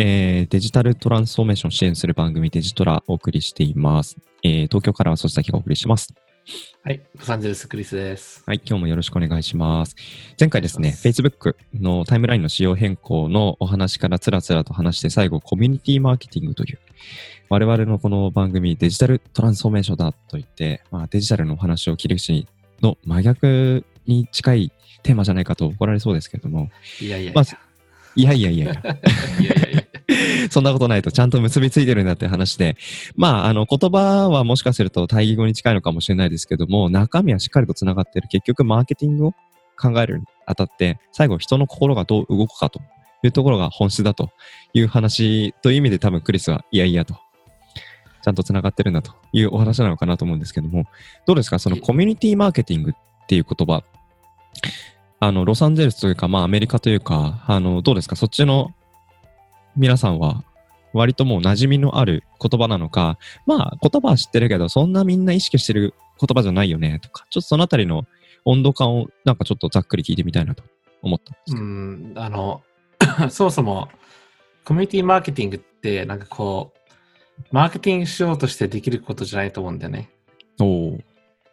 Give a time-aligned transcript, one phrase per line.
[0.00, 4.16] えーデジタルトランスフォーメーションを支援する番組デジトラお送りしています。
[4.44, 6.14] えー東京からはそしたきがお送りします。
[6.84, 8.44] はい、ロサンゼルスクリスです。
[8.46, 9.96] はい、今日もよろしくお願いします。
[10.38, 16.78] 前回ですね、Facebook のタイムラインの仕様変更のお話からつらつらと話して、最後、コミュニティマーケティングという、
[17.48, 22.46] 我々のこの番組、デジタルトランスフォーメーションだと言って、まあ、デジタルのお話を切り口
[22.80, 26.70] の真逆に近いテーマじゃないかと怒られそうですけれども、
[27.00, 27.32] いやいやいや。
[27.34, 27.56] まず
[28.18, 29.77] いやいやいやいや、いやいやいや。
[30.52, 32.76] そんなことないとちゃんと結びついてるんだって話で、
[33.16, 38.28] まあ、あの、言葉はもしかすると対義語に近いのかもしれないですけども、中身はしっかりと繋がってる。
[38.28, 39.32] 結局、マーケティングを
[39.80, 42.80] 考えるにあたって、最後、人の心がどう動くかと
[43.22, 44.30] いうところが本質だと
[44.72, 47.14] いう話という意味で多分クリスはいやいやと、
[48.22, 50.84] ちゃんと繋がってるんだというお話なのかなと思うんですけども、
[51.26, 51.58] どうですか？
[51.58, 53.84] そのコミュニティマーケティングっていう言葉、
[55.20, 58.16] あの、ロサンゼルスというか、まあ、アメリカというか、あの、どうですか？
[58.16, 58.72] そっちの
[59.78, 60.44] 皆さんは
[60.92, 68.04] 割ともう馴染みのある言葉なのか、まあ言葉は知ってるけど、そんなみんな意識してる言葉じゃないよねとか、ちょっとそのあたりの
[68.44, 70.64] 温度感をなんかちょっとざっくり聞いてみたいなと
[71.02, 71.64] 思ったんですけうど。
[71.64, 72.62] ん、あの、
[73.30, 73.88] そもそも、
[74.64, 80.10] コミュニティマーケティングって、なんかこう、マーケティングしようとしてできることじゃないと思うんだよね。
[80.60, 80.98] おお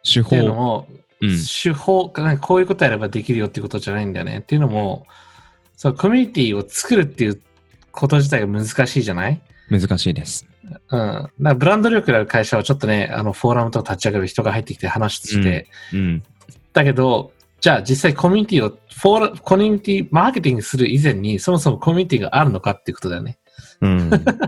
[0.02, 0.60] 手っていうの法。
[0.60, 0.88] も、
[1.20, 1.30] うん。
[1.62, 4.38] 手法なんかこういうことやればできるよっていうことじゃないんだよね。
[4.38, 5.06] っていうのも、
[5.76, 7.42] そう、コミュニティを作るっていう
[7.96, 9.40] こと自体が難しいじゃない？
[9.70, 10.46] 難しいです。
[10.90, 11.00] うん。
[11.00, 16.22] だからブランド力のある会社はちょっとね、あの、フォーラムとか立ち上げる人が入ってきて話して、うん。
[16.72, 23.38] だけど、じゃあ実際コミュニティを、フォーラコミュニティマーケティングする以前に、そもそもコミュニティがあるのかっていうことだよね。
[23.80, 24.10] うん。
[24.10, 24.38] だか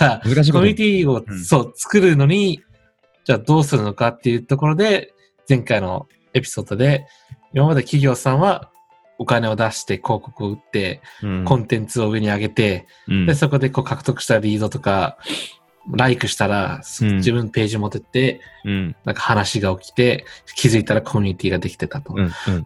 [0.00, 2.62] ら、難しいコミュニティを、うんそう、作るのに、
[3.24, 5.14] じゃあどうするのかっていうところで、
[5.48, 7.06] 前回のエピソードで、
[7.54, 8.70] 今まで企業さんは
[9.22, 15.16] お金を出して広告を売って、うんコンテンツを上に上げて、うんで、そこでこう獲得したリードとか、
[15.90, 18.96] ライクしたら、うん自分のページ持ってって、うん。
[19.04, 20.24] なんか話が起きて、
[20.54, 22.14] 気づいたらコミュニティができてたと。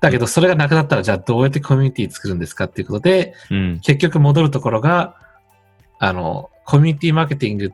[0.00, 3.80] だけど、それがなくなったら、じゃあどうやってコミュニティ作るんですかっていうことで、うん。
[3.80, 5.16] 結局戻るところが、
[5.98, 7.72] あの、コミュニティマーケティング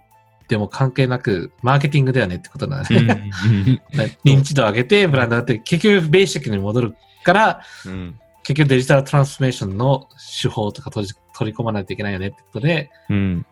[0.49, 3.81] でも関係なく、マーケティングだよねってこと なんだうんね。
[4.25, 6.95] 認知度を上げて、ブランドだって、結局ベーシックに戻る
[7.25, 8.19] から、うん。
[8.45, 10.09] 結局デジタルトランスフォーメーションの
[10.43, 13.47] 手法とか取り取り込まないといけないよねってことで、うん。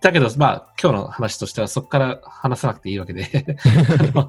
[0.00, 3.46] だけど、まあ、今日の話としてはそこから話さなくていいわけで。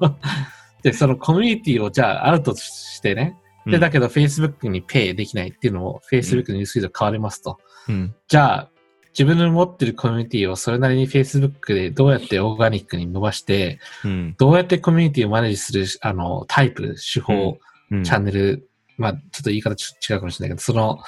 [0.82, 3.36] で、そのコミュニティをじゃああるとしてね、
[3.66, 7.58] で、だけど Facebook にペイできないっていうのを Facebook のニュースフィード変わりますと。
[7.88, 8.14] うん。
[8.26, 8.70] じゃあ、
[9.10, 14.34] 自分の持ってるコミュニティをそれなりに Facebook でどうやってオーガニックに伸ばして、うん。
[14.38, 17.58] どうやってコミュニティをマネージする、あの、タイプ、手法、
[17.90, 18.04] うん。
[18.04, 18.67] チャンネル、
[18.98, 20.98] まあ、ちょっと言い方ち違うかもしれないけど、その、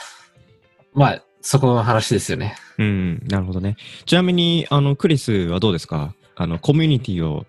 [0.94, 2.54] まあ、そこの話ですよね。
[2.78, 3.76] うん、なるほどね。
[4.06, 6.14] ちなみに、あの、クリスはどうですか？
[6.36, 7.46] あの、コミュニティを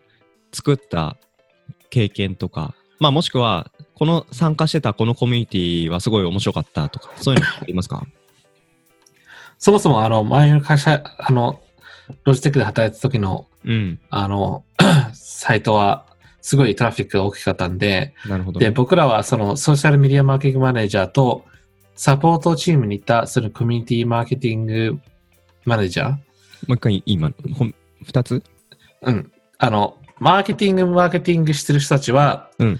[0.52, 1.18] 作った
[1.90, 8.06] 経験とか、まあ、もしくは、この参加してたこのコミュニティはすごい面白かったとか、そういうのありますか？
[9.60, 11.62] そもそも、あの、前の会社、あの、
[12.24, 14.64] ロジテックで働いた時の、うん、あの、
[15.14, 16.06] サイトは、
[16.42, 18.72] すごいトラフィックが大きかったんで、なるほど、で、ね。
[18.72, 21.46] 僕らはそのソーシャルメディアマーケティングマネージャーと、
[21.96, 25.00] サポートチームにいたそのコミュニティマーケティング
[25.66, 26.18] マネージャー、も
[26.70, 27.32] う一回、今、
[28.04, 28.44] 二つ？
[29.02, 29.32] うん。
[29.58, 32.80] あの、マーケティング、マーケティングしてる人たちは、うん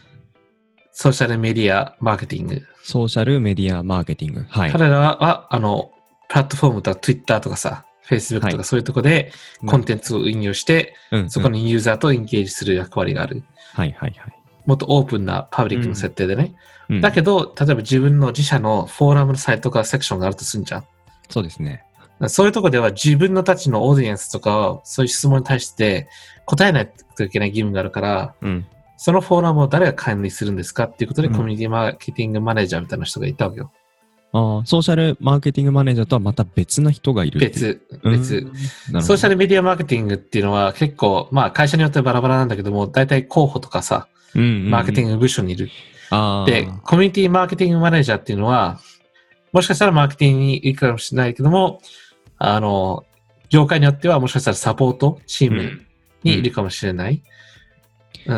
[0.94, 2.62] ソーシャルメディアマーケティング。
[2.84, 4.46] ソーシャルメディアマーケティング。
[4.50, 4.72] はい。
[4.72, 5.94] 彼らは、あの、
[6.28, 7.86] プラットフォームとか Twitter とかさ、
[8.16, 9.32] Facebook はいとかそういうとこで
[9.66, 11.64] コンテンツを運用して、うん、そこに。
[11.64, 13.44] にユーザーとエンゲージする役割がある。
[13.74, 14.34] はいはいはい。
[14.66, 16.54] もっとオープンなパブリックの設定でね。
[16.90, 20.84] うんだけど、例えば自分の自社のフォーラムのサイトかセクションがあるとすんじゃん。
[21.30, 21.86] そうですね。
[22.28, 26.10] そういうとこでは自分のたちのオーディエンスとか、そういう質問に対して
[26.46, 28.66] 答えないといけない義務があるから、うん。
[28.98, 33.72] そのフォーラムを誰が管理するんですかっていうことで、うんコミュニティマーケティングマネージャーみたいな人がいたわけよ。
[34.34, 37.40] ああ、ソーシャルマーケティングマネージャーとはまた別な人がいる。
[37.40, 38.48] 別、うん別。
[39.02, 45.70] ソーシャルメディアマーケティングっていうのは結構、まあ会社によってバラバラなんだけども、大体候補とかさ、うんうんうんマーケティング部署にいる。
[46.10, 46.50] ああ。
[46.50, 48.80] で、コミュニティマーケティングマネージャーっていうのは、
[49.52, 51.82] もしかしたらマーケティングにいるかもしれないけども、
[52.38, 53.06] あの、
[53.50, 55.82] 業界によってはもしかしたらサポートチーム
[56.24, 57.16] にいるかもしれない。
[57.16, 57.22] うん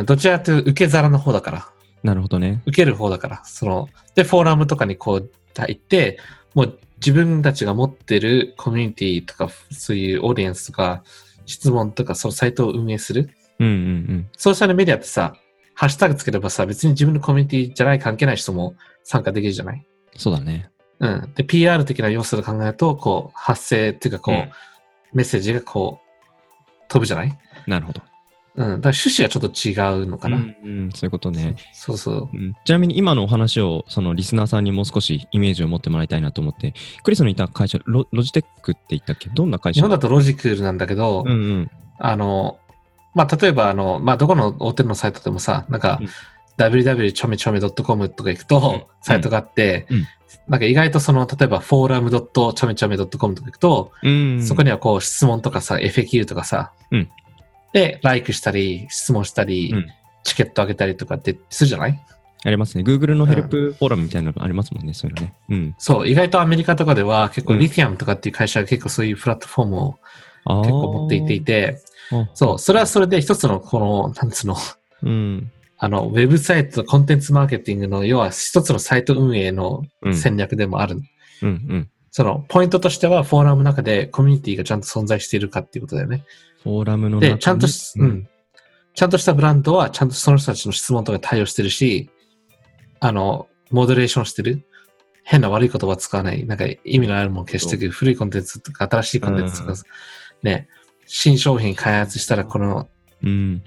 [0.05, 1.67] どちらかというと受け皿の方だから、
[2.03, 2.61] なるほどね。
[2.65, 5.31] 受ける方だから、その、で、フォーラムとかにこう
[5.61, 6.19] 入って、
[6.53, 11.03] もう自分たちが持ってるコミュニティとか、そういうオーディエンスとか、
[11.45, 13.29] 質問とか、そのサイトを運営する。
[13.59, 13.77] うんうんう
[14.13, 14.29] ん。
[14.37, 15.35] ソーシャルメディアってさ、
[15.73, 19.85] ハッシュタグつければさ、別に自分のコミュニティじゃない関係ない人も参加できるじゃない？
[20.15, 20.69] そうだね。
[20.99, 21.33] うん。
[21.35, 24.51] で、PR 的な要素で考えると、こう、発生っていうか、こう、うん
[25.15, 27.37] メッセージがこう、飛ぶじゃない？
[27.67, 28.01] なるほど。
[28.55, 28.81] うん。
[28.81, 30.37] だから趣旨がちょっと違うのかな。
[30.37, 31.55] うんうん、そういうことね。
[31.73, 32.29] そうそう。
[32.33, 36.73] うんちなみに今のお話をそのリスナーさんにもう少しイメージを持ってもらいたいなと思って、
[37.03, 39.29] クリスのいた会社、ロロジテックって言ったっけ？
[39.29, 39.79] どんな会社？
[39.79, 41.71] 日本だとロジクールなんだけど、うんうん。
[41.99, 42.59] あの、
[43.15, 46.07] まあ、例えば、あの、まあ、どこの大手のサイトでもさ、なんかうん、
[46.57, 50.07] www.chomechome.com とか行くと、サイトがあってうん、
[50.47, 57.09] なんか意外とその、例えば、forum.chomechome.com とか行くと、うん、そこにはこう質問とかさ、FAQ とかさ、うん
[57.73, 59.87] で、ライクしたり、質問したり、うん
[60.25, 61.99] チケットあげたりとかってするじゃない？
[62.45, 62.83] ありますね。
[62.85, 65.33] Google のヘルプフォーラムみたいなのありますもんね、そういうのね。
[65.49, 65.75] うん。
[65.77, 69.99] そう、意外とアメリカとかでは結構うんリティアムとかっていう会社が結構そういうプラットフォームを
[70.45, 71.81] あ結構持っていていて、
[72.13, 74.55] あそう、それはそれで一つのこの、なんつうの、
[75.01, 75.51] うん。
[75.77, 80.15] あの、ウェブサイト、コンテンツマーケティングの、要は一つのサイト運営のうん。
[80.15, 81.01] 戦略でもある。
[81.41, 81.89] うんうん。
[82.11, 86.23] その、ポイントとしては、フォーラムの中でコミュニティがちゃんと存在しているかっていうことだよね。
[86.63, 87.33] フォーラムの中に？
[87.33, 88.27] で、ちゃんとし、うん。
[88.95, 92.09] ちゃんとしたブランドは、ちゃんとその人たちの質問とか対応してるし、
[92.99, 94.65] あの、モデレーションしてる。
[95.23, 96.45] 変な悪い言葉使わない。
[96.45, 97.89] なんか意味のあるもの消していく。
[97.89, 99.81] 古いコンテンツとか新しいコンテンツとか、
[100.43, 100.67] ね、
[101.05, 102.89] 新商品開発したら、この、
[103.23, 103.63] うん。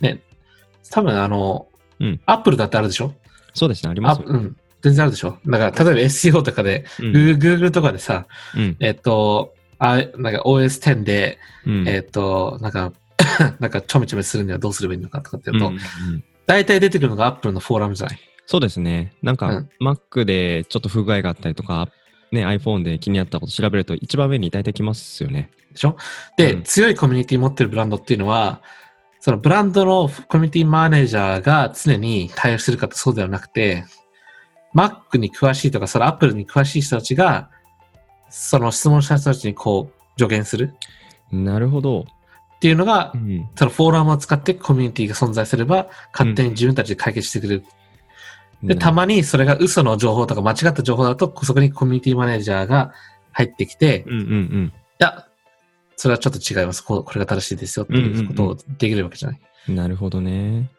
[0.90, 3.14] 多分あの、うんアップルだってあるでしょ？
[3.54, 4.26] そうですね、ありますよ。
[4.28, 4.56] あうん。
[4.82, 5.38] 全然あるでしょ？
[5.46, 7.12] だから、例えば SEO とかで、うん。
[7.12, 8.76] Google とかでさ、うん。
[8.80, 11.88] えっと、あなんか OS10 で、うん。
[11.88, 12.92] えっと、なんか、
[13.60, 15.80] なんかちょめちょめするにはどうすればいいのかとかっていうと、うんうん
[16.14, 18.18] うん大体出てくるのが Apple のフォーラムじゃない？
[18.46, 19.12] そうですね。
[19.20, 21.88] なんかうん、Mac でちょっと不具合があったりとか、
[22.30, 25.50] ね、iPhone で気になったこと調べると一番上に大体来ますよね。
[25.72, 25.96] でしょ？
[26.36, 28.62] で、うん強いコミュニティ持ってるブランドっていうのは、
[29.18, 33.84] そのブランドのコミュニティマネージャーが常に対応してるかってそうではなくて、
[34.72, 37.50] Mac に詳しいとか、その Apple に詳しい人たちが、
[38.28, 40.74] その質問した人たちにこう助言する？
[41.32, 42.00] なるほど。
[42.00, 43.48] っていうのがう、ん。
[43.54, 47.64] そのフォーラムを使ってコミュニティが存在すれば、勝手に自分たちで解決してくれる。
[48.62, 52.94] で、たまにそれが嘘の情報とか間違った情報だと、そこにコミュニティマネージャーが
[53.32, 55.26] 入ってきて、いうんうんや、
[55.96, 56.80] それはちょっと違います。
[56.82, 59.40] こうこれが正しいですよっていうことをできるわけじゃない？
[59.68, 59.74] うん。
[59.76, 60.70] なるほどね。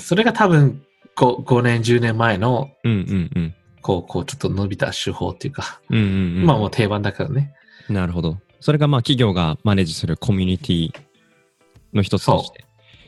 [0.00, 0.82] それが多分
[1.16, 3.54] 5、5年、10年前の、うんうんうん。
[3.86, 6.06] こう、こう、ちょっと伸びた手法っていうか、うんうんう
[6.40, 6.42] ん。
[6.42, 7.54] 今はもう定番だからね。
[7.88, 8.36] なるほど。
[8.58, 10.90] それがまあ企業がマネージするコミュニティ
[11.94, 12.64] の一つとして。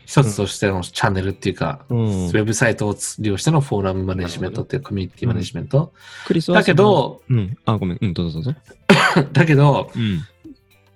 [0.06, 1.98] 一つとしてのチャンネルっていうか、うん
[2.28, 5.92] ウェブサイトを利用してのフォーラムマネジメントっていうコミュニティマネジメント。
[6.26, 7.58] クリスはだけど、うん。
[7.64, 7.98] あ、ごめん。
[8.00, 8.60] うん、どうぞどうぞ。
[9.32, 10.25] だけど、うん。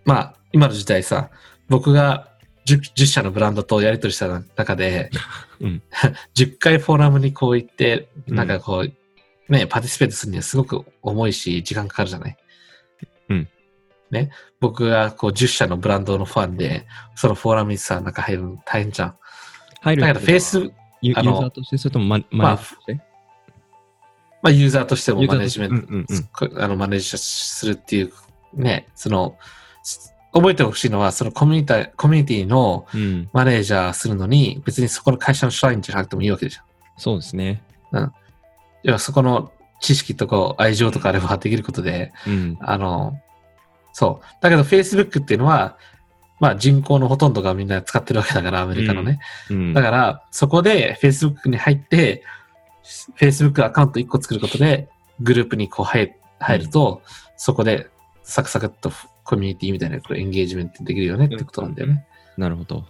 [0.04, 1.30] まあ、今の時代さ、
[1.68, 2.28] 僕が
[2.66, 5.10] 10, 10社のブランドとやり取りした中で、
[5.60, 5.82] うん
[6.36, 8.92] 10回フォーラムにこう行って、うんなんかこう、
[9.48, 12.36] ね、パティスペートするにはすごく重いし、時間かかるじゃない？
[13.28, 13.48] うん。
[14.10, 14.30] ね、
[14.60, 19.16] 僕がこう10社のブランドのファンで、そのフォーラムにさ、なんか入るの大変じゃん。
[19.80, 20.58] 入るだからフェイス、
[21.00, 22.94] ユーザーとして、それともママネージとして、
[24.42, 28.12] まあユーザーとしてもマネジメント、うんうんこあのマネージするっていう、
[28.54, 29.36] ね、その、
[30.34, 33.00] 覚えてほしいのは、そのコミュニティ、コミュニティのうん。
[33.00, 33.30] うん。
[33.32, 36.62] マネージャーするのに、別にそこの会社の社員じゃなくてもいいわけでしょ。
[36.96, 37.62] そうですね。
[38.82, 42.56] 要はそこの知識とか愛情とかあればできることで、うん。
[42.60, 43.18] あの、
[43.92, 44.26] そう。
[44.40, 45.76] だけど Facebook っていうのは、
[46.40, 49.20] まあ人口のほとんどがみんな使ってるわけだから、アメリカのね。
[49.50, 49.72] うん。
[49.74, 52.24] だから、そこで Facebook に入って、
[53.18, 54.88] Facebook アカウント1個作ることで、
[55.20, 57.02] グループにこう入入ると、
[57.36, 57.88] そこで
[58.22, 58.92] サクサクっと
[59.24, 62.06] コミュニティみたいなこうエンゲージメントできるよねってことなんだよね。
[62.36, 62.84] なるほど。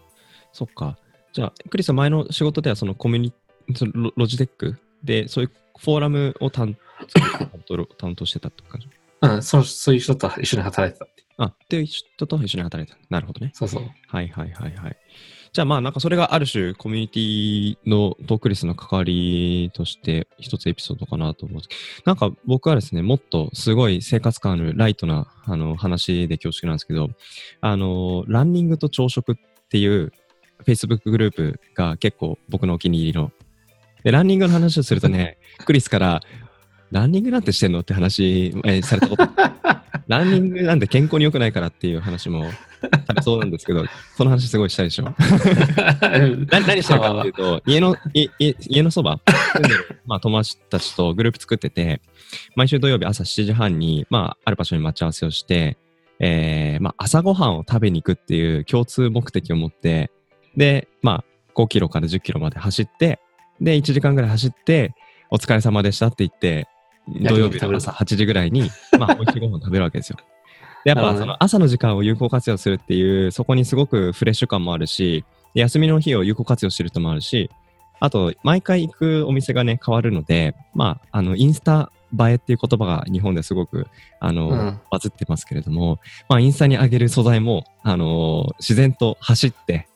[0.52, 0.99] そっか。
[1.32, 3.32] じゃあ、クリスは前の仕事ではそのコミュニ
[3.75, 5.50] そのロロジテックで、そういう
[5.82, 6.76] フォーラムを担
[7.12, 8.88] 担当担当してたって感じ？
[9.22, 11.24] うん、そうそういう人と一緒に働いてたって。
[11.38, 13.06] あ、っていう人と一緒に働いてた。
[13.10, 13.52] なるほどね。
[13.54, 13.82] そうそう。
[14.08, 14.96] はいはいはいはい。
[15.52, 21.62] じゃあまあなんかそれがある種コミュニティのとクリスの関わりとして一つエピソードかなと思う
[22.06, 27.10] なんか僕はですね、もっとすごい生活感あるライトなあの話で恐縮なんですけど、
[27.60, 29.34] あの、ランニングと朝食っ
[29.68, 30.12] ていう
[30.64, 33.30] Facebook グループが結構僕のお気に入りの。
[34.04, 36.21] で、ランニングの話をするとね、クリスから、
[36.90, 39.26] ランニングなんてしてんのって話、えーされたこと。
[40.09, 42.44] ランニングなんて健康に良くないからっていう話も
[43.06, 43.85] されそうなんですけど、
[44.16, 45.04] その話すごいしたいでしょ。
[45.14, 45.14] な
[46.61, 49.21] 何してるかっていうと、家の、いい家のそば、
[50.04, 52.02] まあ、友達たちとグループ作ってて、
[52.56, 55.78] 毎週土曜日朝7時半に、まあ、ある場所に待ち合わせをして、
[56.18, 60.11] えー、まあ、朝ごはんを食べに行くっていう共通目的を持って、
[60.56, 63.21] で、まあ、5キロから10キロまで走って、
[63.62, 64.95] で、1時間ぐらい走って、
[65.31, 66.69] お疲れ様でしたって言って、
[67.09, 70.19] 土曜日の朝8時ぐらいに、 まあ、美味しいご飯を食べるわけですよ。
[70.85, 77.50] でやっぱその朝の時間を有効活用するっていう、そこにすごくフレッシュ感もあるし、休みの日を有効活用してる人もあるし、
[78.00, 83.87] あと、毎回行くお店がね、変わるので、まあ、あの、インスタ映えっていう言葉が日本ですごく、
[84.19, 84.81] あの、うん。
[84.90, 89.87] バズってますけれども、まあ、インスタに上げる素材も、あの自然と走って、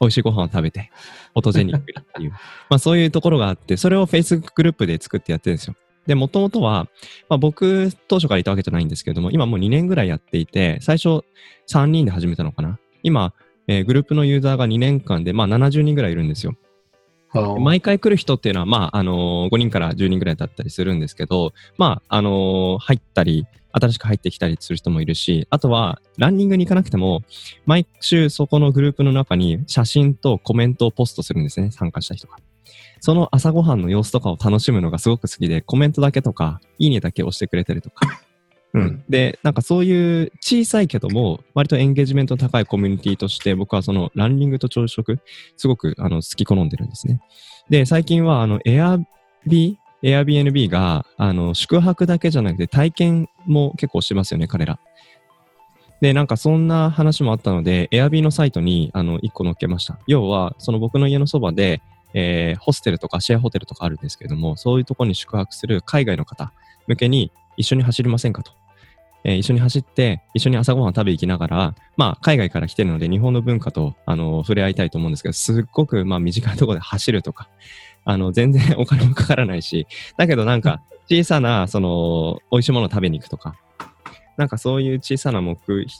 [0.00, 0.90] 美味しいご飯を食べて、
[1.34, 2.30] フォトジェニックっていう、
[2.70, 5.74] まあ、そういうところがあって、それを Facebook グループで作ってやってるんですよ。
[6.06, 6.88] で、もともとは、
[7.28, 11.24] まあ、僕、当初からいたわけじゃないんですけれども、今もう2年ぐらいやっていて、最初
[11.70, 12.78] 3人で始めたのかな。
[13.02, 13.34] 今、
[13.66, 16.54] えーグループのユーザーが2年間で、まあ、70人ぐらいいるんですよ。
[17.60, 27.22] 毎回来る人っていうのは、まあ、あのー5人から10人ぐらいだったりするんですけど、まあ、あのー入ったり、新しく入ってきたりする人もいるし、あとは、ランニングに行かなくても、
[27.66, 32.36] 毎週そこのグループの中に写真とコメントをポストするんですね、参加した人が。
[33.00, 38.22] その朝ごはんの様子とかを楽しむのがすごく好きで、コメントだけとか、いいねだけ押してくれたりとか。
[38.74, 39.04] うん。
[39.08, 45.18] で、なんかそういう小さいけども、割とエンゲージメントの高いコミュニティとして、僕はそのランニングと朝食、
[45.56, 47.20] すごくあの好き好んでるんですね。
[47.70, 49.04] で、最近はあの Airb、
[50.02, 54.78] Airbnb があの宿泊だけじゃなくて体験も結構しますよね、彼ら。
[56.00, 59.98] で、なんかそんな話もあったので、Airb のサイトにあの1個載っけました。
[60.06, 61.82] 要は、その僕の家のそばで、
[62.14, 66.52] えーホステルとかシェアホテルとかあるんですけども、そういうところに宿泊する海外の方
[66.86, 68.52] 向けに一緒に走りませんかと。
[69.24, 77.48] えー一緒に走って、一緒に朝ごはん食べ行きながら、まあ、海外から来てるので、日本の文化と、あの、触れ合いたいと思うんですけど、すっごく、まあ、短いところで走るとか、
[78.04, 79.86] あの、全然 お金もかからないし、
[80.16, 83.56] だけどなんか、小さな、その、美味しいものを食べに行くとか、
[84.36, 85.58] なんかそういう小さな目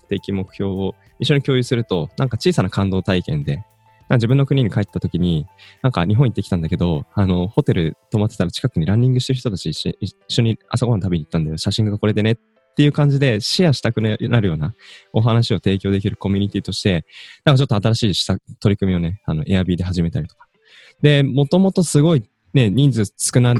[0.08, 3.64] 的、目標を一緒に共有すると、なんか小さな感動体験で、
[4.16, 5.46] 自分の国に帰った時に、
[5.82, 11.58] なんか日本行ってきたんだけど、あの、ホテル泊まってたら近くにランニングしてる人たち一緒一緒に朝ごはん食べに行ったんだよ。
[11.58, 12.36] 写真がこれでねっ
[12.76, 14.74] ていう感じでシェアしたくなるような
[15.12, 17.04] お話を提供できるコミュニティとして、
[17.44, 18.26] なんかちょっと新しい
[18.60, 20.46] 取り組みをね、あの、Airb で始めたりとか。
[21.02, 23.54] で、もともとすごいね、人数少な、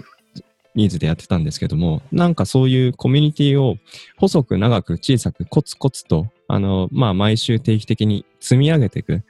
[0.75, 3.76] 人数でやってたんですけども、なんかそういうコミュニティを
[4.17, 9.25] 細く長く小さくコツコツと、あの、まあ毎週定期的に積み上げていく。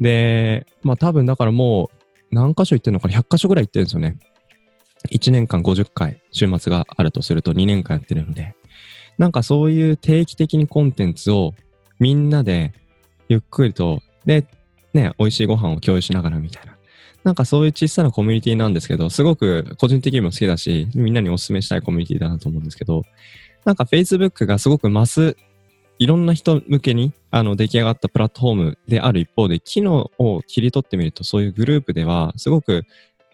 [0.00, 4.18] で、まあ多分だからもう何箇所行ってるのかな ?100 箇所ぐらい行ってるんですよね。
[5.10, 8.54] 1年間50回週末があるとすると2年間やってるので、
[9.16, 11.54] なんかそういう定期的にコンテンツを
[11.98, 12.72] みんなで
[13.28, 14.46] ゆっくりと、で、
[14.94, 16.76] ね、美味しいご飯を共有しながらみたいな。
[17.24, 23.02] なんかそういう小さなコミュニティなんですけど、すごく個人的にも好きだし、みんなにお勧めしたいコミュニティだなと思うんですけど、
[23.64, 25.36] なんか Facebook がすごくマス、
[25.98, 32.84] いろんな人向けにあの出来上がったプラットフォームである一方で、機能を切り取ってみると、そういうグループでは、すごく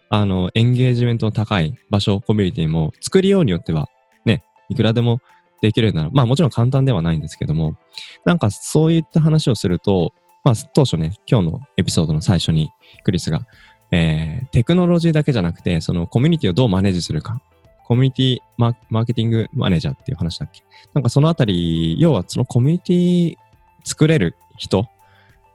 [0.09, 3.87] あのエンゲージメントの高い場所、コミュニティも作りようによっては、
[4.25, 5.19] ね、いくらでも
[5.61, 7.77] できるようなら、まあもちろん簡単ではないんですけども、
[8.25, 12.71] なんかそういった話をすると、まあ当初ね、今日のエピソードの最初に
[13.03, 13.47] クリスが、
[13.91, 17.41] えーテクノロジーだけじゃなくて、そのコミュニティをどうマネージするか。
[17.87, 20.63] コミュニティマーケティングマネージャーっていう話だっけ？
[20.93, 23.35] なんかそのあたり、要はそのコミュニティ
[23.83, 24.87] 作れる人、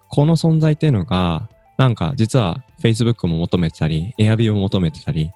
[0.09, 5.33] この存在っていうのが、なんか実は Facebook も求めてたり、Airb も求めてたり、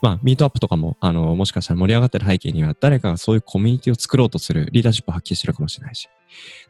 [0.00, 6.08] まあ、ミートアップとかも、あの、もしかしたら盛り上がってる背景には、誰かがそういうコミュニティを作ろうとするリーダーシップを発揮してるかもしれないし。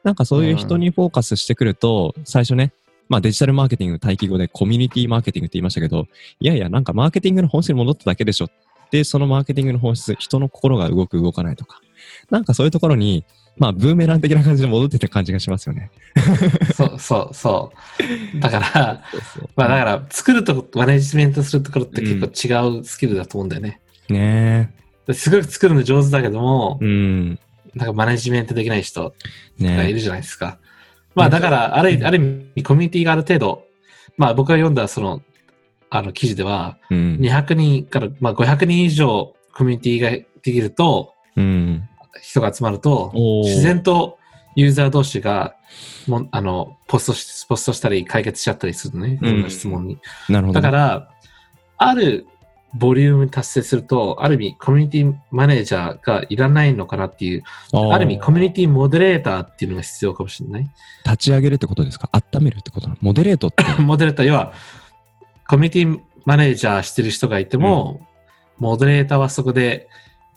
[0.03, 2.73] なんかそういう人にフォーカスしてくると、最初ね、
[3.11, 6.07] まあデジタルマーケティング待機語でコミュニティマーケティングって言いましたけど、
[6.41, 8.49] いやいや、なんかマーケティングの本質に戻っただけでしょ。
[8.91, 11.81] で、そのマーケティングの本質、人の心が動く動かないとか。
[12.31, 13.25] なんかそういうところに、
[13.57, 15.91] まあブーメラン的な感じで戻ってた感じがしますよね。
[16.75, 17.73] そうそうそ
[18.37, 18.41] う。
[18.41, 19.03] だから、
[19.57, 23.81] まあだから、作るとこ、マネジメントするところって結構違うスキルだと思うんだよね。
[24.09, 24.73] ね
[25.07, 26.85] ですごく作るの上手だけどもえ。
[26.85, 27.39] う、ん。
[27.75, 29.15] なんかマネジメントできない人
[29.61, 30.59] がいねるじゃないですか。
[31.15, 32.21] まあだから、あるある意
[32.57, 33.65] 味、コミュニティがある程度、
[34.17, 35.23] まあ僕が読んだその、
[35.91, 36.95] あの記事では、え。
[36.95, 37.17] うん。
[37.21, 41.89] 200人から、まあ、500人以上コミュニティができると、うん。
[42.23, 43.13] 人が集まると、
[43.45, 44.19] 自然と
[44.55, 45.55] ユーザー同士が
[46.07, 49.99] もあのポストしポストしたり解決しちゃったりするのね、いろんな質問に。
[50.29, 50.61] なるほど。
[50.61, 51.11] だから、
[51.77, 52.27] ある
[52.75, 60.71] ボリュームに達成すると、ある意味コミュニティマネージャーがいらないのかなっていう、ーある意味コミュニティモデレーターっていうのが必要かもしれない。
[61.05, 63.65] 立ち上げるってことですか温めるってことなのモデレートって。
[63.81, 64.53] モデレーター、要は、
[65.49, 68.07] コミュニティマネージャーしてる人がいても、
[68.59, 69.89] モデレーターはそこで、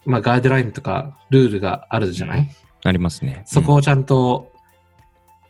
[0.06, 2.50] まあ、ガイドラインとかルールがあるじゃない、
[2.84, 3.44] ありますね。
[3.46, 4.52] そこをちゃんと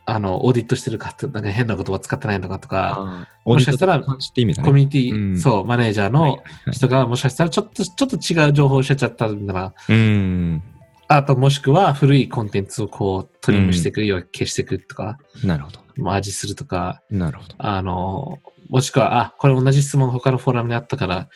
[0.06, 4.02] あの、オーディットしてるかって、なんか変な言葉使ってないのかとか、ももしかしたら。
[4.02, 6.32] コミュニティ、うんそう、マネージャーはい
[6.68, 9.74] の人がもしかしたらちょっと、ちょっと違う情報を教えちゃったんだな。
[9.88, 10.64] うん。
[11.08, 15.80] あともしくは古いコンテンツをこうトリムしていく、要は消していくとか、なるほど。
[15.98, 17.56] マージするとか、なるほど。
[17.60, 18.40] あの、
[18.72, 21.28] もしくは、あ、これ同じ質問他のフォーラムにあったから、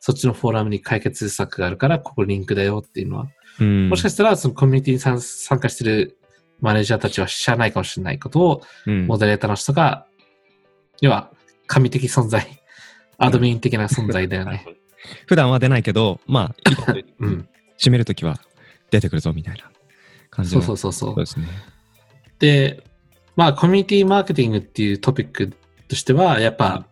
[0.00, 3.26] そっちのフォーラムに解決策があるから、ここリンクだよっていうのは、
[3.60, 3.90] うん。
[3.90, 6.18] もしかしたらそのコミュニティに参参加してる
[6.60, 10.06] マネージャーたちは知らないかもしれないことを、うんモデレーターの人が、
[11.02, 11.30] 要は、
[11.66, 12.46] 神的存在、
[13.18, 14.64] アドミン的な存在だよね。
[15.28, 17.48] 普段は出ないけど、まあ、 うん。
[17.78, 18.40] 締めるときは
[18.90, 19.70] 出てくるぞみたいな
[20.30, 21.24] 感じそのうそうそうそうそう。
[21.24, 21.46] ですね。
[22.38, 22.82] で、
[23.36, 25.52] まあ、コミュニティマーケティングっていうトピック
[25.88, 26.86] としては、やっぱ、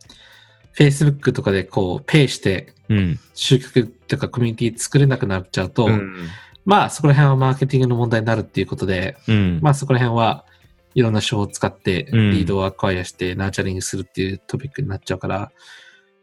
[0.77, 3.19] Facebook とかでこう、ペイして、うん。
[3.35, 6.29] 集客とかコミュニティ作れなくなっちゃうと、うん。
[6.65, 9.61] まあ、そこら辺はマーケティングの問題になるっていうことで、うん。
[9.63, 10.45] まあ、そこら辺は
[10.95, 15.53] いろんな手法を使って、うんリードをアクワイアして、ナーチャリングするっていうトピックになっちゃうから、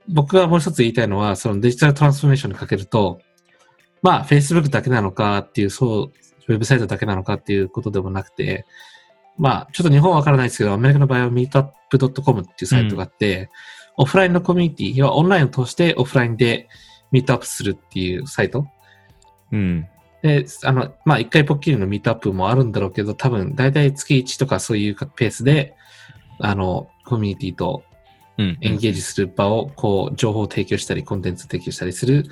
[0.08, 3.22] 僕がもう一つ言いたいのは、そのデジタルトランスフォーメーションにかけると、
[4.02, 6.12] まあ、Facebook だけなのかっていう、そう、
[6.48, 8.66] ウェブサイトだけなのかっていうことでもなくて、
[9.38, 13.50] まあ、ちょっと日本はわからないですけど、アメリカの場合は meetup.com っていうサイトがあって、
[13.98, 16.68] オフラインのコミュニティ、要はオンラインを通してオフラインで
[17.12, 18.66] ミートアップするっていうサイト。
[19.52, 19.88] うん。
[20.22, 25.76] で、あの、まあ、一回ぽっきりのミートアップもあるんだろうけど、多分、だいたい月1とかそういうペースで、
[26.40, 27.84] あの、コミュニティと
[28.38, 28.58] うん。
[28.62, 32.26] エンゲージする場を、こう、情報を提供したり、コンテンツを提供したりする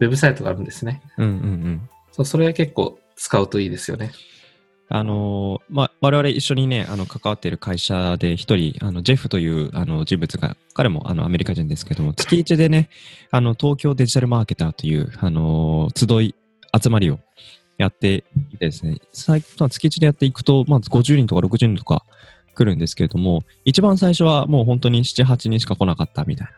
[0.00, 1.00] ウェブサイトがあるんですね。
[1.16, 1.90] うんうんうん。
[2.12, 4.12] そう、それは結構使うといいですよね。
[4.88, 12.88] あのーまあ、我々一緒にね、あの、関わっている会社で一人、あの、ジェフという、あの、人物が、彼も、あの、アメリカ人ですけども、 月一でね、
[13.32, 16.34] あの、東京デジタルマーケターという、あのー集い、
[16.80, 17.18] 集まりを
[17.78, 22.04] やっていてですね、最まあ月一でやっていくと、まず50人とか60人とか
[22.54, 26.52] 来るんですけれども、一番最初はもう本当に7、8人しか来なかったみたいな。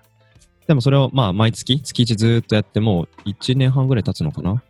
[0.67, 4.63] でもそれを、まあ、毎月、月一ずーっとやってもう1年半ぐらい経つのかな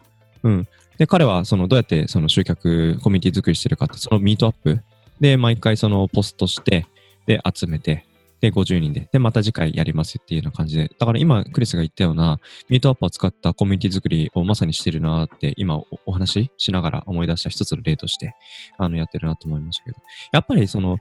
[0.44, 0.68] うん。
[0.98, 4.80] で、彼はそのどうやってその集客、コミュニティ作りしてるかって、そのミートアップ
[5.20, 6.87] で毎回そのポストして、
[7.26, 8.04] で、集めて、
[8.40, 18.34] で、50人で、で、また次回やりますっていうような感じで、だから今、クリスが言ったような、ミートアップを使ったコミュニティ作りをまさにしてるなって、今おお話ししながら思い出した一つの例として、
[18.78, 19.96] あの、やってるなと思いましたけど、
[20.32, 20.98] やっぱりその、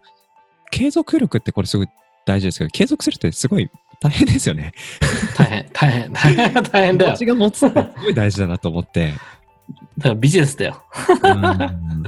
[0.71, 1.88] 継続力ってこれすごい
[2.25, 4.73] 大事ですけど、継続するってすごい大変ですよね。
[5.38, 7.12] 大変、大変、大変、大変だよ。
[7.12, 9.13] 気持ちが持つってすごい大事だなと思って。
[9.97, 10.83] だからビジネスだよ。
[11.23, 12.03] うん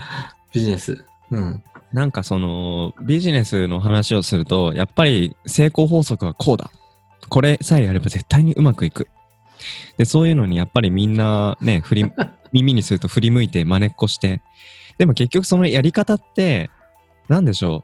[0.53, 1.05] ビジネス。
[1.31, 1.63] うん。
[1.91, 6.71] なんかそのビジネスの話をすると、やっぱり成功法則はこうだ。
[7.29, 9.07] これさえやれば絶対にうまくいく。
[9.97, 12.11] で、そういうのにやっぱりみんなね、振り、
[12.51, 14.41] 耳にすると振り向いて真似っこして。
[14.97, 16.69] でも結局そのやり方って、
[17.27, 17.83] なんでしょ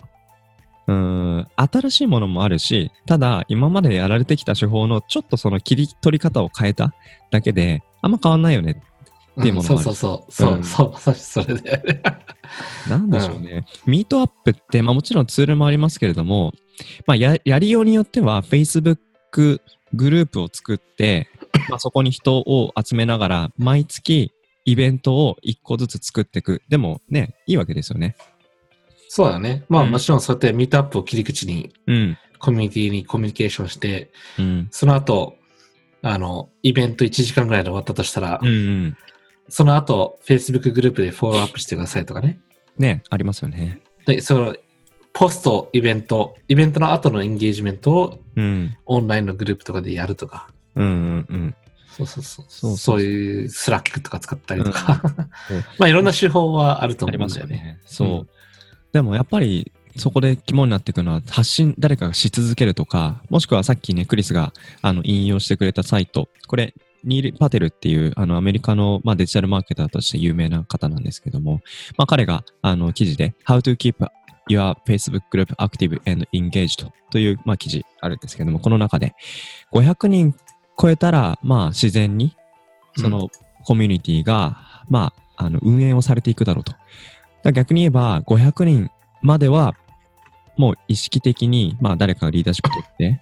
[0.87, 0.93] う。
[0.93, 6.93] うーん、新しいものもあるし、ただ今までやられてきた手法のちょっとその切り取り方を変えた
[7.31, 8.81] だけで、あんま変わんないよね
[9.39, 10.31] っていうものもあるそうそうそう。
[10.31, 12.01] そう、うんそう、そう、それで。
[12.89, 13.65] なんでしょうね。
[13.85, 16.53] ミートアップって、まあもちろんツールもありますけれども、
[17.05, 18.97] まあややりようによっては Facebook
[19.93, 21.29] グループを作って、
[21.69, 24.31] まあそこに人を集めながら、毎月
[24.63, 26.61] イベントを一個ずつ作っていく。
[26.69, 28.15] でもね、いいわけですよね。
[29.09, 29.63] そうだね。
[29.69, 32.17] まあ、うんもちろんそうやってミートアップを切り口にうん。
[32.39, 34.67] コミュニティにコミュニケーションして、うん。
[34.71, 35.37] その後、
[36.01, 38.97] あの、イベント1時間ぐらいで終わったとしたら、うんうん。
[39.49, 42.39] その後、Facebook グループでフォローアップしてくださいとかね。
[42.77, 43.81] ね、ありますよね。
[44.05, 44.55] で、その、
[45.13, 48.75] ポスト、イベント、イベントの後のエンゲージメントをうん。
[48.85, 50.49] オンラインのグループとかでやるとか。
[50.75, 51.55] うんうんうん。
[51.89, 52.45] そうそうそう。
[52.49, 55.01] そうそういう Slack とか使ったりとか。
[55.47, 57.75] そう まあいろんな手法はあるとありますよ思うんだよね。
[57.75, 57.81] ね。
[57.85, 58.09] そう。
[58.09, 58.27] うん
[58.95, 66.73] でもやっぱり、そこで肝になっていくのは、発信誰かがし続けるとか、もしくはさっきね、クリスがあの引用してくれたサイト、これ、
[67.05, 71.61] ニール・パテルっていうあのアメリカの、まあ、デジタルマーケターとして有名な方なんですけども、
[71.97, 74.05] まあ、彼があの記事で How to keep
[74.49, 79.13] your Facebook group active and engaged という、まあ、記事あるんですけども、この中で
[79.71, 80.35] 500人
[80.79, 82.35] 超えたら、まあ、自然に
[82.97, 83.29] その
[83.65, 86.73] コミュニティが、まあ、あの運営をされていくだろうと。
[87.51, 88.89] 逆に言えば、500人
[89.21, 89.75] までは、
[90.57, 93.21] もう意識的に、まあ、誰かがリーダーシップ取って、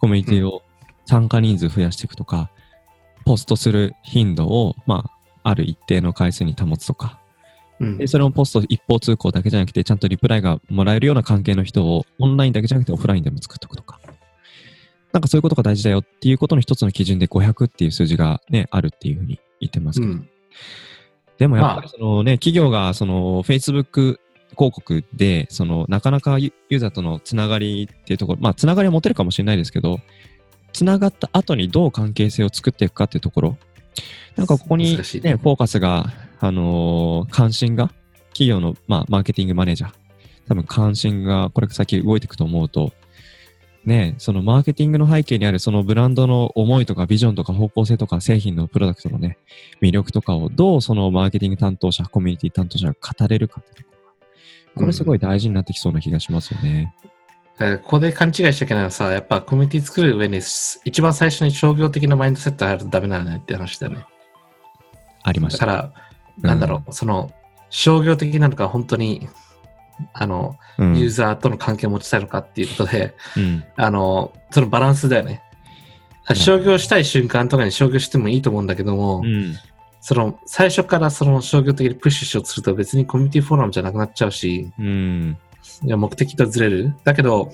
[0.00, 0.62] コミュニティを
[1.06, 2.50] 参加人数増やしていくとか、
[3.28, 5.04] ポストする頻度を、ま
[5.44, 7.20] あ、ある一定の回数に保つとか、
[7.78, 14.00] うんで、それもポスト一方通行だけじゃなくて、ちゃんとリプライがもらえるような関係の人を、オンラインだけじゃなくてオフラインでも作っておくとか。
[15.12, 20.12] なんかそういうことが大事だよっていうことの一つの基準で500っていう数字がね、あるっていうふうに言ってますけど。
[20.12, 20.28] うん。
[21.36, 24.18] でもやっぱりそのね、企業がその Facebook
[24.56, 30.00] 広告で、その、なかなかユユーザーとのつながりっていうところ、まあ、つながりは持てるかもしれないですけど、
[30.78, 33.58] つながった後にどう関係性を作っていくかっていうところ、
[34.36, 36.06] なんかここに、ね、難しいフォーカスが、
[36.38, 37.90] あのー関心が、
[38.28, 39.92] 企業の、まあ、マーケティングマネージャー、
[40.46, 42.92] 多分関心がこれから先動いていくと思うと、
[43.84, 49.36] ね、そのマーケティングの背景にあるそのブランドの思いとかビジョンとか方向性とか製品のプロダクトのね、
[49.82, 54.00] 魅力とかをどうそのマーケティング担当者、コミュニティ担当者が語れるかってところ
[54.76, 56.94] がこれすごい大事になってきそうな気がしますよね。
[57.02, 57.17] だから
[57.58, 60.38] ここで勘違いしちゃいけないのはさ、やっぱコミュニティ作る上に、
[60.84, 64.06] 一番最初に商業的なマインドセットがあるとダメなんだねって話だよね。
[65.24, 65.66] ありました。
[65.66, 65.92] だから、
[66.50, 67.32] なんだろう、その、
[67.70, 69.28] 商業的なのか、本当に、
[70.12, 70.98] あの、うん。
[70.98, 73.64] ユーザーとの関係を持ちたいのかっていうことで、うん。
[73.76, 75.42] あの、そのバランスだよね。
[75.42, 75.48] うん
[76.34, 79.56] 商業したい瞬間とかに商業してもいいと思うんだけども、うん。
[80.00, 85.38] その、最初からその商業的にプッシュしようとすると別にコミュニティフォーラムじゃなくなっちゃうし、うん。
[85.84, 86.94] いや目的とずれる。
[87.04, 87.52] だけど、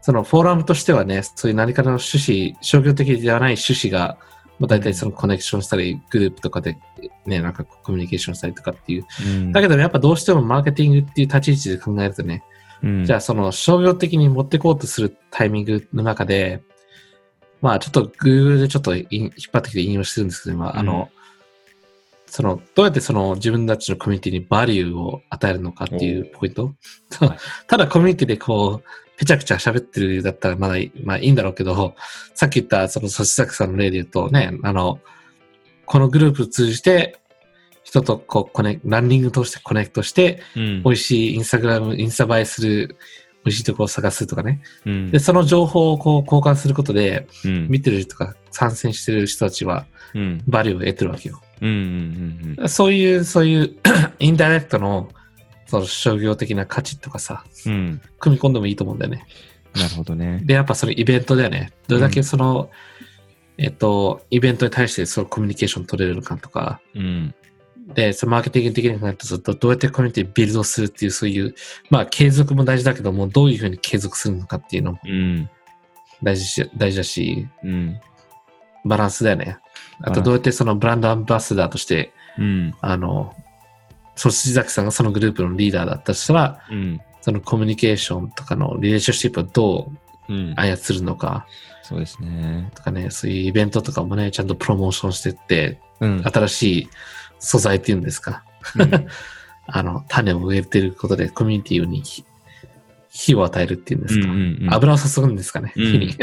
[0.00, 4.18] そのフォーラムとしてはね、そういう何かの趣旨、商業的ではない趣旨が、
[4.58, 6.76] まあ、大体そのコネクションしたり、グループとかで
[7.24, 9.06] ね、なんかコミュニケーションしたりとかっていう。
[9.24, 9.52] うん。
[9.52, 12.42] だけどやっぱどうしてもマーケティングっていう立ち位置で考えるとね、
[12.82, 16.62] うん、じゃあその商業的に持ってこうとするタイミングの中で、
[17.60, 21.08] まあちょっと Google でちょっと引引っ張ってきて引用してるんですけど、今、あの、
[22.32, 26.72] その、どうやってその自分たちのコミュニティにバリューを与えるのかっていうポイント？
[27.20, 27.38] はい。
[27.68, 31.94] ただコミュニティでこう、ぺちゃくちゃ喋ってるだったらまだいい、まあいいんだろうけど、
[32.34, 34.98] さっき言ったそのサシサクさんの例で言うとね、あの、
[35.84, 37.18] このグループを通じて、
[37.84, 40.82] 人とこうコネ、ランニング通してコネクトして、うん。
[40.84, 42.96] 美味しいインスタグラム、インスタ映えする
[43.44, 44.62] 美味しいところを探すとかね。
[44.86, 45.10] うん。
[45.10, 47.68] で、その情報をこう交換することで、うん。
[47.68, 50.42] 見てる人とか参戦してる人たちはうん。
[50.46, 51.42] バリューを得てるわけよ。
[51.62, 53.76] うんうんうんそういう、そういう
[54.18, 55.08] インダイレクトの
[55.66, 59.24] その商業的な価値とかさ、うんうん組み込んでもいいと思うんだよね。
[59.74, 60.40] なるほどね。
[60.44, 61.72] で、やっぱそのイベントだよね。
[61.88, 62.70] どれだけその、
[63.58, 67.34] えっと、イベントに対してそのコミュニケーション取れるのかとか、うん。
[67.94, 71.54] で、そのマーケティング的に考えるとずっとどうやってコミュニティビルドするっていう、そういう、
[71.90, 75.50] まあ継続も大事だけども、どういうふうに継続するのかっていうのもうん。
[76.22, 78.00] 大事し大事だし、うん
[78.84, 79.58] バランスだよね。
[80.00, 83.34] あとどうやってそのブランドアンバサダーとして、うんあの、
[84.16, 89.92] その辻崎さんがそのグループのリーダーだったとしたら、うんそのコミュニケーションとかのリレーションシップをど
[90.28, 91.46] ううん操るのか
[91.82, 92.70] そうですね。
[92.74, 96.88] とかね、そういうイベントとかもね、ちゃんとプロモーションしてって、うん新しい
[97.38, 98.44] 素材っていうんですか。
[98.76, 99.06] うん
[99.66, 102.02] あの、種を植えてることでコミュニティに
[103.12, 104.26] 火火を与えるっていうんですか？
[104.26, 106.16] うんうんうん油を注ぐんですかね、うん火に。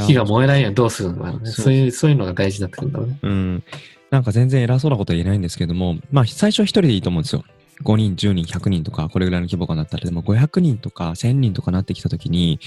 [0.00, 3.18] 火が燃えないようにどうするのか、ね、そうそういう、そういうのが大事になってくるんだろうね。
[3.22, 3.62] うん。
[4.10, 7.44] なんか全然偉そうなことは言えないんですけども、まあ最初は一人でいいと思うんですよ。
[7.82, 12.58] 5人、10人、100人とか、これぐらいの規模感だったら、でも500人とか1000人とかなってきたときに、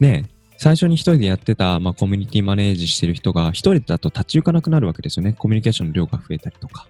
[0.00, 0.24] ね、
[0.56, 5.34] 最初に一人でやってた、まあ、コミュニティマネージしてる人が、一人だと立ち行かなくなるわけですよね。
[5.38, 6.88] コミュニケーションの量が増えたりとか。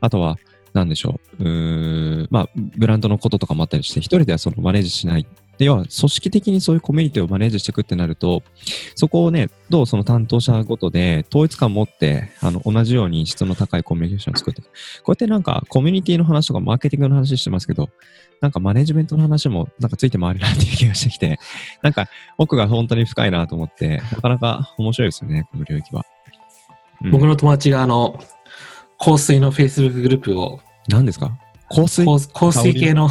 [0.00, 0.38] あとは、
[0.72, 1.44] なんでしょう。
[1.44, 5.26] う、まあ、ブランドのこととかもあったりして、一人ではそのマネージしない。
[5.58, 8.42] で、要は、組織的にそういうコミュニティをマネージしていくってなると、
[8.94, 14.68] そこをね、どうその担当者ごとで統一感を持って、あの、同じように質の高いコミュニケーションを作っていく。
[14.68, 14.70] こ
[15.08, 17.88] うやってなんか、コミュニティの話とかマーケティングの話してますけど、
[18.40, 21.38] なんかマネジメントの話もなんかついて回るなっていう気がしてきて、
[21.82, 26.04] なんか奥が本当に深いなと思って、なかなか面白いですよね、この領域は。
[27.10, 28.20] 僕の友達があの、
[28.98, 31.36] 香水の Facebook グループを、何ですか？
[31.70, 32.04] 香水？
[32.04, 33.08] 香香水系 の、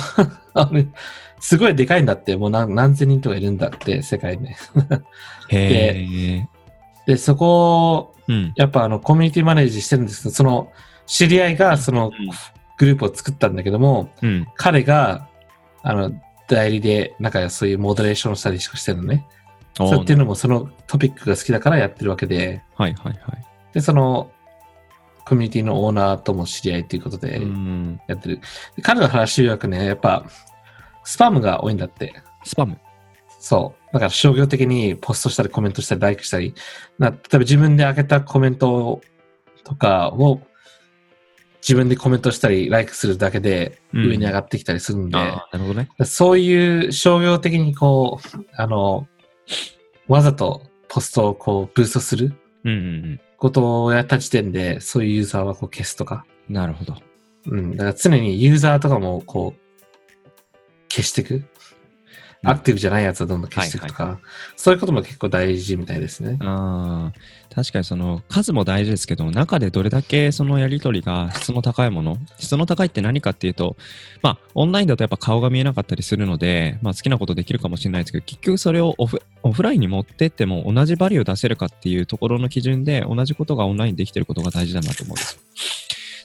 [1.40, 4.50] すごいでかいんだって、もう何何千人とかいるんだって、世界に。
[4.50, 4.56] へ
[5.50, 6.48] え。
[7.06, 8.54] で、そこを、うん。
[8.56, 10.72] やっぱあの、コミュニティマネージしてるんですけど、その、
[11.06, 12.12] 知り合いがその
[12.78, 14.48] グループを作ったんだけども、うん。
[14.56, 15.30] 彼が、
[15.84, 16.12] あの、
[16.50, 19.26] 代理で、なんかそういうモデレーションしたりしかしてるのね。
[19.76, 23.46] そうっていうのもそのトピックが好きだからやってるわけで、はいはいはい。
[23.74, 24.32] で、その、
[25.28, 28.00] コミュニティのオーナーとも知り合いということでうん。
[28.08, 28.40] やってる。
[28.76, 30.26] で彼の話曰くね、やっぱ、
[31.04, 32.14] スパムが多いんだって。
[32.46, 32.78] スパム。
[33.40, 33.94] そう。
[33.94, 36.54] だから商業的にポストしたりコメントしたりライクしたり、
[36.98, 39.02] な例えば自分で開けたコメント
[39.64, 40.42] とかを
[41.62, 45.90] 自分でコメントしたりライクするだけでうん上に上がってきたりするんで、なるほどね。
[46.06, 49.08] そういう商業的にこう、あの、
[50.08, 56.26] わざとポストをこうブーストするうんうんことをやった時点で、そういうユーザーはこう消すとか。
[56.50, 56.56] うん。
[56.56, 56.96] なるほど。
[57.48, 57.72] うん。
[57.78, 59.60] だから常にユーザーとかもこう、
[60.90, 61.44] 消していく。
[62.48, 64.20] アクティブじゃないやつはどんどん消していくとか、
[64.56, 66.38] そういうことも結構大事みたいですね。
[66.42, 73.76] ああ、確かにその数も大事ですけど、中でどれだけそのやり取りが質の高いもの、質の高いって何かっていうと、
[74.22, 85.42] まあ、オンラインだとやっぱ顔が見えなかったりするので、まあ、好きなことできるかもしれないですけど、結局それをオフオフラインに持ってっても同じバリューを出せるかっていうところの基準で、同じことがオンラインできてることが大事だなと思うんですよ。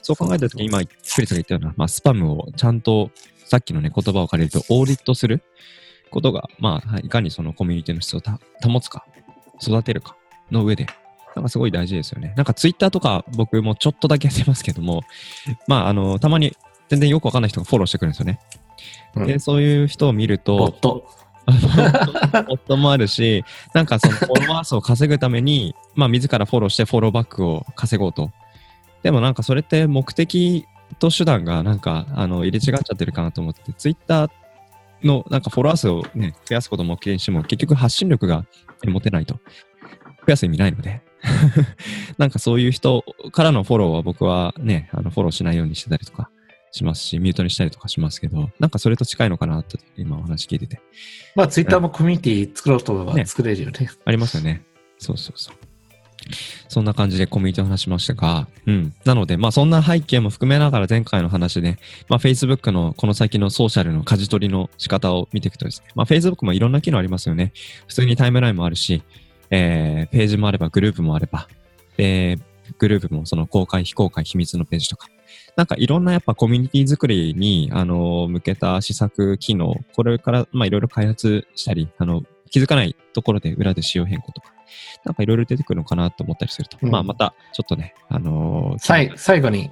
[0.03, 0.87] そう考えたときに今、ク
[1.21, 3.09] リスが言ったような、まあ、スパムをちゃんと、
[3.45, 5.41] さっきのね、言葉を借りると、オーディットする
[6.13, 8.21] ことが、まあ、いかにそのコミュニティの質を
[8.61, 9.05] 保つか、
[9.61, 10.15] 育てるか
[10.51, 10.85] の上で、
[11.35, 12.33] なんかすごい大事ですよね。
[12.37, 15.01] なんかツイッターとか僕もちょっとだけやってますけども、
[15.67, 16.55] まあ、あの、たまに
[16.87, 18.39] 全然よくわかんない人がフォローしてくるんですよね。
[19.15, 21.09] うん、で、そういう人を見ると、ボット。
[21.45, 28.31] ボットもあるし、なんかそのフォロワー数を稼ぐために、まあ自らフォローしてフォローバックを稼ごうと。
[29.01, 30.65] でもなんかそれって目的
[30.99, 34.31] と手段がなんかあの入れ違っちゃってるかなと思って、ツイッター
[35.03, 38.45] のなんかフォロワー数をね、増やすことも目的にしても、結局発信力が
[38.85, 39.35] 持てないと。
[39.35, 39.41] 増
[40.27, 41.01] やす意味ないので。
[42.17, 46.29] なんかそういう人からのフォローは僕はね、あのフォローしないようにしてたりとか
[46.71, 50.81] しますし、ミュートにしたりとかしますけど、なんかそれと近いのかなと今お話聞いてて。
[51.35, 53.79] まあツイッターもコミュニティ作ろうと作れるよね。
[53.79, 54.63] ねありますよね。
[54.97, 55.55] そうそうそう。
[56.67, 58.93] そんな感じでコミュニティを話しましたが、うん。
[59.05, 61.77] なので、まあそんな背景も含めながら前回の話で、
[62.09, 67.53] まあ Facebook のこの先のソーシャルの舵取りの仕方を見ていくとですね、まあ Facebook もいろんな機能ありますよね。
[67.87, 69.03] 普通にタイムラインもあるし、
[69.49, 71.47] えー、ページもあればグループもあれば、
[71.97, 72.41] えー、
[72.79, 75.07] グループもその公開、非公開、秘密のページとか、
[75.55, 84.52] なんかいろんなやっぱコミュニティ作りに、あの、向けた施策機能、これから、まあいろいろ開発したり、あの、気づかないところで裏で仕様変更とか、
[85.03, 89.69] なんかいろいろ出てくるのかなと思ったりすると、うん、まあまたちょっとね、あのー、最最後に、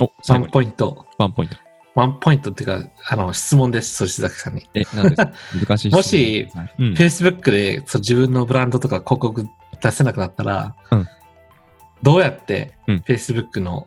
[0.00, 1.06] お、ワンポイント。
[1.18, 1.56] ワンポイント。
[1.96, 4.68] ワンポイントっていうか、あの、質問です、そし崎さんに。
[4.74, 5.22] え、なんです
[5.66, 6.74] 難しいもし、はい。
[6.78, 9.48] うん、Facebook でそう自分のブランドとか広告
[9.80, 11.08] 出せなくなったら、うん、
[12.02, 13.86] どうやって Facebook の、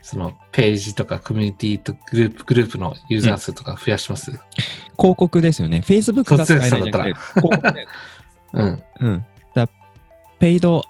[0.00, 4.38] そのページとかコミュニティとグループ、グループのユーザー数とか増やします、うん、
[4.96, 5.82] 広告ですよね。
[5.86, 7.86] Facebook が使えないじゃなくて、広告ね。
[8.52, 8.82] うん。
[9.00, 9.26] うん。
[9.54, 9.68] だ
[10.38, 10.84] ペイド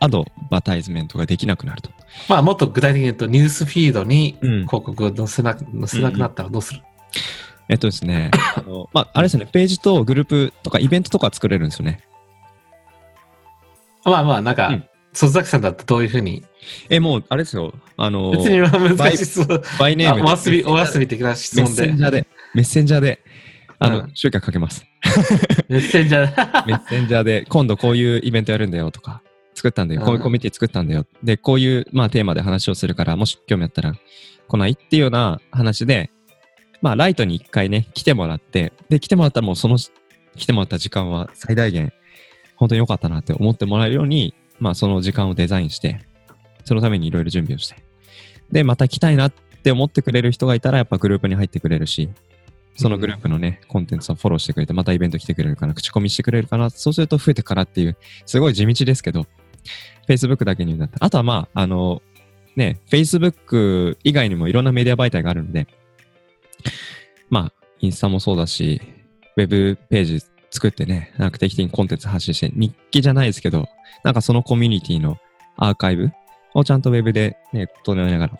[0.00, 1.90] アドバタイズメントができなくなると。
[2.28, 6.88] まあ、もっと具体的に言うと、ニュースフィードに広告を載せな,、載せなくなったらどうする、うん
[7.70, 12.00] えっとですね、あの、まあ、あれですね、ページとグループとかイベントとか作れるんですよね。
[14.04, 16.44] まあまあ、なんか、うん曽崎さんだったらどういうふうに？
[16.90, 17.72] え、もう、あれですよ。
[17.96, 19.62] あの別に難しい質問。
[19.78, 21.86] バイネームお遊び、お遊び的な質問で。
[21.86, 23.24] メッセンジャーで、メッセンジャーで、
[23.80, 24.84] あの、集客かけます。
[25.68, 29.22] メッセンジャー メッセンジャーで、今度こういうイベントやるんだよとか、
[29.54, 30.02] 作ったんだよ。
[30.02, 31.06] こういうコミュニティ作ったんだよ。
[31.22, 33.94] で、こういう、まあ、テーマで話をするから、もし興味あったら
[34.48, 36.10] 来ないっていうような話で、
[36.80, 39.78] まあ、ライトに一回ね、来てもらって、で、来てもらったらもうその、
[40.36, 41.92] 来てもらった時間は最大限、
[42.56, 46.00] 本当に良かったなって思ってもらえるように、まあ、その時間をデザインして、
[46.64, 47.76] そのためにいろいろ準備をして。
[48.50, 52.08] で、また来たいなって思ってくれる人がいたら、やっぱグループに入ってくれるし、
[52.76, 59.26] そのグループのね、コンテンツをフォローしてくれて、またイベント来てくれるかな、口コミしてくれるかな、そうすると増えてからっていう、すごい地道ですけど、
[60.08, 61.04] Facebook だけになった。
[61.04, 62.02] あとはまあ、あの、
[62.56, 65.66] ね、Facebook 以外にもいろんなメディア媒体があるので、
[67.30, 68.80] まあ、インスタもそうだし、
[69.36, 73.68] ウェブページ作ってね、なんか定期的にコンテンツ発信して、日記じゃないですけど、
[74.02, 75.18] なんかそのコミュニティの
[75.56, 76.10] アーカイブ
[76.54, 78.38] をちゃんとウェブでね、整えながら。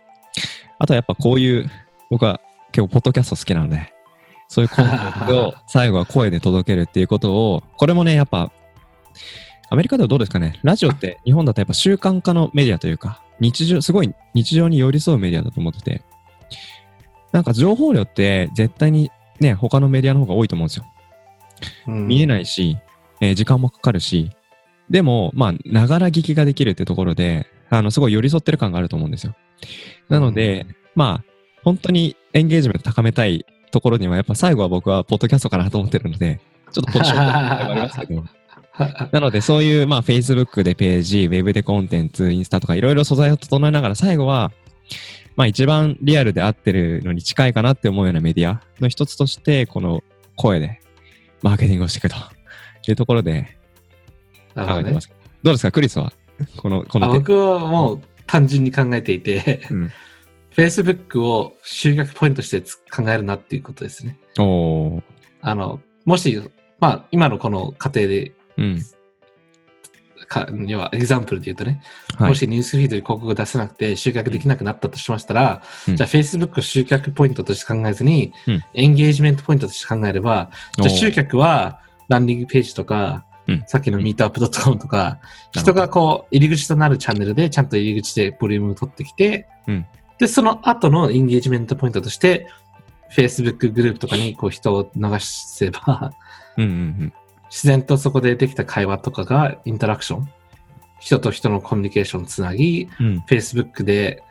[0.79, 1.71] あとはやっぱこういう、
[2.11, 2.41] 僕は
[2.73, 3.93] 結構ポッドキャスト好きなので、
[4.49, 8.51] そういうコンテンツを 最後は声で届けるっていうことを、これもね、やっぱ、
[9.71, 16.03] アメリカではどうですかね、ラジオって日本だとやっぱ習慣化のメディアというか、日常、すごい日常に寄り添うメディアだと思ってて、
[17.33, 20.87] なんか情報量って絶対にね、他のメディアの方が多いと思うんですよ。
[21.89, 22.79] うん、見えないし、
[23.21, 24.31] えー、時間もかかるし、
[24.91, 29.35] でも、まあ、ながら聞きができるってところで、あの、すごい寄り添ってる感があると思うんですよ。
[30.09, 31.25] なので、うん、まあ、
[31.63, 36.41] 本当にエンゲージメント高めたいところには、やっぱ最後は僕はポッドキャストかなと思ってるので、
[36.73, 38.25] ちょっとポジションがありますけど。
[39.11, 44.53] なので、そういう、まあ、Facebook でページ、Web でコンテンツ、インスタとかいろいろ素材を整えながら、最後は、
[45.35, 50.03] まあ、一番リアルで合ってるのに近いかなって思うようなメディアの一つとして、この
[50.37, 50.81] 声で
[51.43, 52.39] マーケティングをしていくと。
[52.91, 53.59] いうところで
[54.55, 55.09] 考えてます。
[55.09, 56.13] どどうですか、クリスは？
[56.57, 59.93] この、この僕はもう単純に考えていて、うん、
[60.59, 64.19] Facebook を集客ポイントして考えるなっていうことですね。
[64.41, 65.01] お
[65.41, 66.43] あの、もし、
[66.81, 68.83] まあ、今のこの過程で、うん、
[70.27, 71.81] か要は、エグザンプルで言うとね、
[72.19, 72.31] はい。
[72.31, 72.35] も。
[72.35, 75.97] しニュースフィードに広告を出せなくて集客できなくなったとしましたら、うん。
[75.97, 78.65] じゃあ Facebook を集客ポイントとして考えずに、うん。
[78.75, 83.65] エンゲージメントポイントとして考えれば、じゃあ集客はランディングページとか、うん。
[83.69, 85.21] さっきの meetup.com とか、なるほ
[85.55, 85.61] ど。
[85.61, 89.87] 人がこう、入り口となるチャンネルでちゃんと入り口でボリュームを取ってきて、うん
[90.19, 92.49] で、その後のエンゲージメントポイントとして、
[93.11, 96.13] Facebook グループとかにこう人を流せば、
[96.57, 96.73] うんうんう
[97.05, 97.13] ん。
[97.51, 100.29] 自然とそこでできた会話とかがインタラクション、
[101.01, 103.25] 人と人のコミュニケーションをつなぎ、うん。
[103.29, 104.23] Facebook で、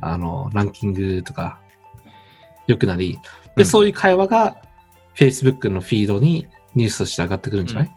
[0.00, 1.58] あの、ランキングとか、
[2.66, 3.18] 良くなり、
[3.54, 4.56] で、うんそういう会話が
[5.14, 7.96] Facebook のフィードにニュースとして上がってくるんじゃない、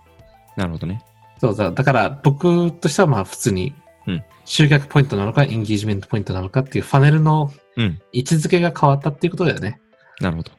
[0.55, 1.03] なるほどね。
[1.39, 1.71] そうだ。
[1.71, 3.73] だから僕としてはまあ普通に
[4.09, 8.01] うん集客ポイントなのか、エンゲージメントポイントなのかっていうファネルのうん。
[8.11, 9.79] 位置づけが変わったっていうことだよね。
[10.19, 10.51] なるほど。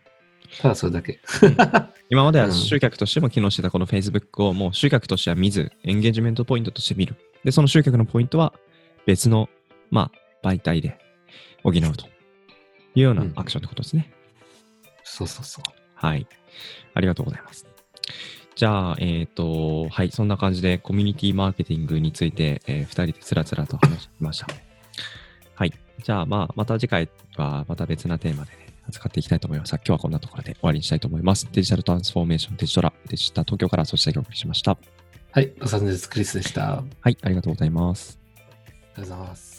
[0.63, 1.21] ただそれだけ。
[2.09, 7.17] 今まではうん集客としても機能してたこの Facebook をもう集客としては見ず、エンゲージメントポイントとして見る。
[7.45, 8.53] で、その集客のポイントは
[9.07, 9.49] 別の、
[9.91, 10.11] ま
[10.43, 10.99] あ、媒体で
[11.65, 11.81] 補うと
[12.95, 14.13] いうようなうんアクションってことですね。
[15.03, 15.65] そうそうそう。
[15.95, 16.27] はい。
[16.95, 17.67] ありがとうございます。
[18.61, 24.49] じゃあ、えっ、と、はい、そんな感じでコミュニティマーケティングについて、えー、2人でつらつらと話してきました。
[25.55, 25.73] はい。
[26.05, 29.71] じゃあ、まあ、また次回はまた別なテーマで、ね、扱っていきたいと思います。
[29.77, 31.49] 今日はこんなところで終わりにしたいと思います。
[31.51, 33.45] デジタルトランスフォーメーションデジトラでした。
[33.45, 34.77] 東京からそしてお送りしました。
[35.33, 35.55] はい。
[35.57, 36.81] ロサンゼルスクリスでした。
[36.81, 38.19] ありはい、ありがとうございます。
[38.91, 39.50] がとうございます。